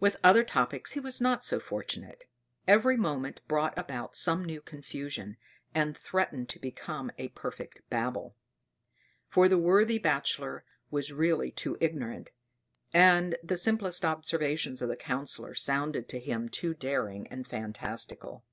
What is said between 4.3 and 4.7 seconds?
new